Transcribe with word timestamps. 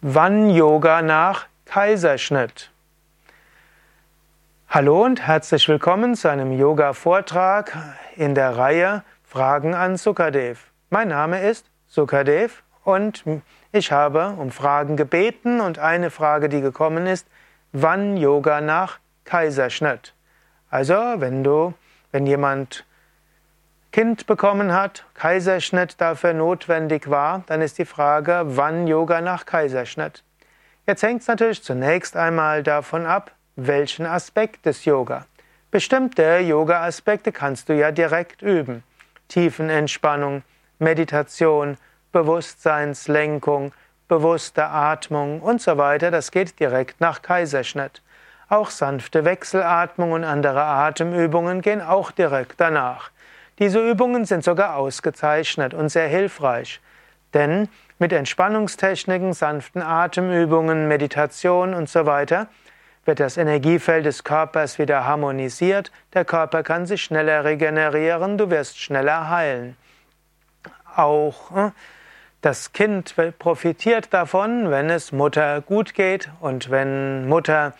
Wann 0.00 0.50
Yoga 0.50 1.02
nach 1.02 1.46
Kaiserschnitt? 1.64 2.70
Hallo 4.68 5.04
und 5.04 5.26
herzlich 5.26 5.68
willkommen 5.68 6.14
zu 6.14 6.30
einem 6.30 6.52
Yoga-Vortrag 6.52 7.76
in 8.14 8.36
der 8.36 8.56
Reihe 8.56 9.02
Fragen 9.24 9.74
an 9.74 9.96
Sukadev. 9.96 10.70
Mein 10.90 11.08
Name 11.08 11.42
ist 11.42 11.66
Sukadev 11.88 12.62
und 12.84 13.24
ich 13.72 13.90
habe 13.90 14.36
um 14.38 14.52
Fragen 14.52 14.96
gebeten 14.96 15.60
und 15.60 15.80
eine 15.80 16.12
Frage, 16.12 16.48
die 16.48 16.60
gekommen 16.60 17.08
ist, 17.08 17.26
wann 17.72 18.16
Yoga 18.16 18.60
nach 18.60 19.00
Kaiserschnitt? 19.24 20.14
Also, 20.70 20.94
wenn 20.94 21.42
du, 21.42 21.74
wenn 22.12 22.24
jemand 22.24 22.84
Kind 23.98 24.28
bekommen 24.28 24.72
hat, 24.72 25.04
Kaiserschnitt 25.14 26.00
dafür 26.00 26.32
notwendig 26.32 27.10
war, 27.10 27.42
dann 27.48 27.60
ist 27.60 27.78
die 27.78 27.84
Frage, 27.84 28.42
wann 28.44 28.86
Yoga 28.86 29.20
nach 29.20 29.44
Kaiserschnitt. 29.44 30.22
Jetzt 30.86 31.02
hängt 31.02 31.22
es 31.22 31.26
natürlich 31.26 31.64
zunächst 31.64 32.16
einmal 32.16 32.62
davon 32.62 33.06
ab, 33.06 33.32
welchen 33.56 34.06
Aspekt 34.06 34.66
des 34.66 34.84
Yoga. 34.84 35.26
Bestimmte 35.72 36.22
Yoga-Aspekte 36.38 37.32
kannst 37.32 37.70
du 37.70 37.74
ja 37.74 37.90
direkt 37.90 38.40
üben. 38.40 38.84
Tiefenentspannung, 39.26 40.44
Meditation, 40.78 41.76
Bewusstseinslenkung, 42.12 43.72
bewusste 44.06 44.66
Atmung 44.66 45.40
und 45.40 45.60
so 45.60 45.76
weiter, 45.76 46.12
das 46.12 46.30
geht 46.30 46.60
direkt 46.60 47.00
nach 47.00 47.20
Kaiserschnitt. 47.20 48.00
Auch 48.48 48.70
sanfte 48.70 49.24
Wechselatmung 49.24 50.12
und 50.12 50.22
andere 50.22 50.62
Atemübungen 50.62 51.62
gehen 51.62 51.82
auch 51.82 52.12
direkt 52.12 52.60
danach. 52.60 53.10
Diese 53.58 53.80
Übungen 53.80 54.24
sind 54.24 54.44
sogar 54.44 54.76
ausgezeichnet 54.76 55.74
und 55.74 55.88
sehr 55.88 56.06
hilfreich, 56.08 56.80
denn 57.34 57.68
mit 57.98 58.12
Entspannungstechniken, 58.12 59.32
sanften 59.32 59.82
Atemübungen, 59.82 60.86
Meditation 60.86 61.74
und 61.74 61.88
so 61.88 62.06
weiter 62.06 62.48
wird 63.04 63.20
das 63.20 63.36
Energiefeld 63.36 64.04
des 64.04 64.22
Körpers 64.22 64.78
wieder 64.78 65.04
harmonisiert, 65.04 65.90
der 66.12 66.24
Körper 66.24 66.62
kann 66.62 66.86
sich 66.86 67.02
schneller 67.02 67.42
regenerieren, 67.42 68.38
du 68.38 68.50
wirst 68.50 68.78
schneller 68.78 69.30
heilen. 69.30 69.76
Auch 70.94 71.56
äh, 71.56 71.70
das 72.42 72.72
Kind 72.72 73.16
profitiert 73.38 74.12
davon, 74.12 74.70
wenn 74.70 74.90
es 74.90 75.10
Mutter 75.10 75.60
gut 75.62 75.94
geht 75.94 76.30
und 76.40 76.70
wenn 76.70 77.26
Mutter 77.28 77.72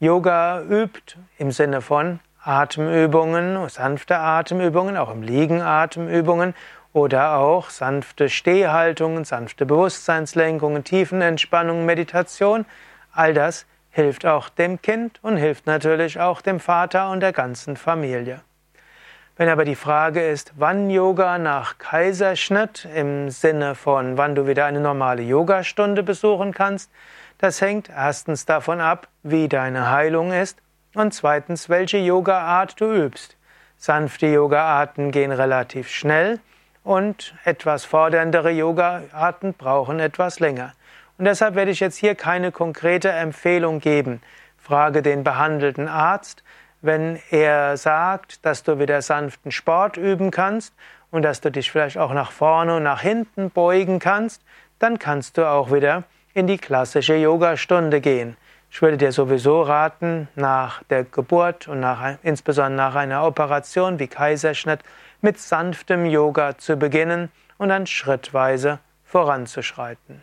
Yoga 0.00 0.62
übt 0.62 1.16
im 1.38 1.52
Sinne 1.52 1.80
von 1.80 2.20
Atemübungen, 2.44 3.68
sanfte 3.68 4.18
Atemübungen, 4.18 4.96
auch 4.96 5.12
im 5.12 5.22
Liegen 5.22 5.62
Atemübungen 5.62 6.54
oder 6.92 7.36
auch 7.36 7.70
sanfte 7.70 8.28
Stehhaltungen, 8.28 9.24
sanfte 9.24 9.64
Bewusstseinslenkungen, 9.64 10.82
Tiefenentspannung, 10.82 11.86
Meditation. 11.86 12.66
All 13.12 13.32
das 13.32 13.64
hilft 13.90 14.26
auch 14.26 14.48
dem 14.48 14.82
Kind 14.82 15.20
und 15.22 15.36
hilft 15.36 15.66
natürlich 15.66 16.18
auch 16.18 16.40
dem 16.40 16.58
Vater 16.58 17.10
und 17.10 17.20
der 17.20 17.32
ganzen 17.32 17.76
Familie. 17.76 18.40
Wenn 19.36 19.48
aber 19.48 19.64
die 19.64 19.76
Frage 19.76 20.26
ist, 20.26 20.52
wann 20.56 20.90
Yoga 20.90 21.38
nach 21.38 21.78
Kaiserschnitt 21.78 22.88
im 22.94 23.30
Sinne 23.30 23.74
von 23.76 24.18
wann 24.18 24.34
du 24.34 24.48
wieder 24.48 24.66
eine 24.66 24.80
normale 24.80 25.22
Yogastunde 25.22 26.02
besuchen 26.02 26.52
kannst, 26.52 26.90
das 27.38 27.60
hängt 27.60 27.88
erstens 27.88 28.46
davon 28.46 28.80
ab, 28.80 29.08
wie 29.22 29.48
deine 29.48 29.90
Heilung 29.90 30.32
ist 30.32 30.61
und 30.94 31.14
zweitens, 31.14 31.68
welche 31.68 31.98
Yoga-Art 31.98 32.80
du 32.80 32.92
übst. 32.92 33.36
Sanfte 33.76 34.26
Yoga-Arten 34.26 35.10
gehen 35.10 35.32
relativ 35.32 35.88
schnell 35.88 36.40
und 36.84 37.34
etwas 37.44 37.84
forderndere 37.84 38.50
Yoga-Arten 38.50 39.54
brauchen 39.54 40.00
etwas 40.00 40.40
länger. 40.40 40.74
Und 41.18 41.24
deshalb 41.24 41.54
werde 41.54 41.70
ich 41.70 41.80
jetzt 41.80 41.96
hier 41.96 42.14
keine 42.14 42.52
konkrete 42.52 43.10
Empfehlung 43.10 43.80
geben. 43.80 44.20
Frage 44.58 45.02
den 45.02 45.24
behandelten 45.24 45.88
Arzt, 45.88 46.42
wenn 46.80 47.18
er 47.30 47.76
sagt, 47.76 48.44
dass 48.44 48.62
du 48.62 48.78
wieder 48.78 49.02
sanften 49.02 49.52
Sport 49.52 49.96
üben 49.96 50.30
kannst 50.30 50.74
und 51.10 51.22
dass 51.22 51.40
du 51.40 51.50
dich 51.50 51.70
vielleicht 51.70 51.98
auch 51.98 52.12
nach 52.12 52.32
vorne 52.32 52.76
und 52.76 52.82
nach 52.82 53.00
hinten 53.00 53.50
beugen 53.50 53.98
kannst, 53.98 54.42
dann 54.78 54.98
kannst 54.98 55.38
du 55.38 55.48
auch 55.48 55.72
wieder 55.72 56.04
in 56.34 56.46
die 56.46 56.58
klassische 56.58 57.14
Yogastunde 57.14 58.00
gehen. 58.00 58.36
Ich 58.74 58.80
würde 58.80 58.96
dir 58.96 59.12
sowieso 59.12 59.60
raten, 59.60 60.28
nach 60.34 60.82
der 60.84 61.04
Geburt 61.04 61.68
und 61.68 61.80
nach, 61.80 62.16
insbesondere 62.22 62.74
nach 62.74 62.94
einer 62.94 63.26
Operation 63.26 63.98
wie 63.98 64.08
Kaiserschnitt 64.08 64.80
mit 65.20 65.38
sanftem 65.38 66.06
Yoga 66.06 66.56
zu 66.56 66.78
beginnen 66.78 67.30
und 67.58 67.68
dann 67.68 67.86
schrittweise 67.86 68.78
voranzuschreiten. 69.04 70.22